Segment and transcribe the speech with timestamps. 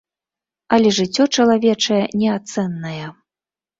[0.77, 3.05] Але жыццё чалавечае неацэннае.